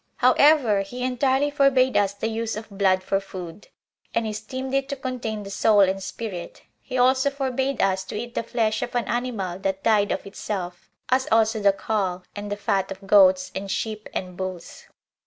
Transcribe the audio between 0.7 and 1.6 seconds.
he entirely